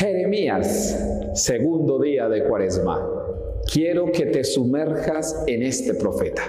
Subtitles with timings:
[0.00, 0.98] Jeremías,
[1.34, 3.06] segundo día de Cuaresma.
[3.70, 6.40] Quiero que te sumerjas en este profeta.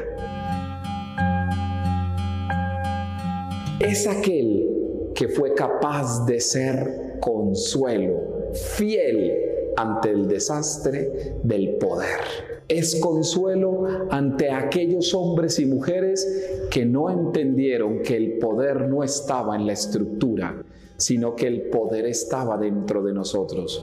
[3.77, 9.33] Es aquel que fue capaz de ser consuelo, fiel
[9.75, 12.21] ante el desastre del poder.
[12.69, 19.57] Es consuelo ante aquellos hombres y mujeres que no entendieron que el poder no estaba
[19.57, 20.63] en la estructura,
[21.01, 23.81] sino que el poder estaba dentro de nosotros.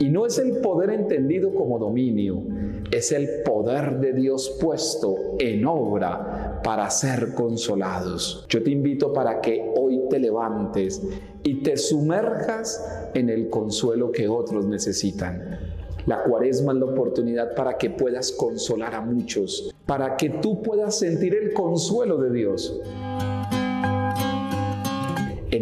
[0.00, 2.42] Y no es el poder entendido como dominio,
[2.90, 8.44] es el poder de Dios puesto en obra para ser consolados.
[8.48, 11.00] Yo te invito para que hoy te levantes
[11.44, 15.58] y te sumerjas en el consuelo que otros necesitan.
[16.06, 20.98] La cuaresma es la oportunidad para que puedas consolar a muchos, para que tú puedas
[20.98, 22.80] sentir el consuelo de Dios.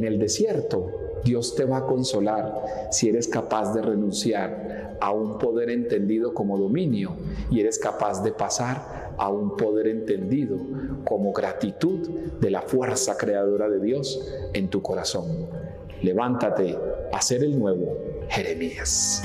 [0.03, 0.91] En el desierto,
[1.23, 6.59] Dios te va a consolar si eres capaz de renunciar a un poder entendido como
[6.59, 7.13] dominio
[7.53, 10.59] y eres capaz de pasar a un poder entendido
[11.05, 12.01] como gratitud
[12.41, 15.47] de la fuerza creadora de Dios en tu corazón.
[16.03, 16.77] Levántate
[17.13, 17.97] a ser el nuevo
[18.29, 19.23] Jeremías.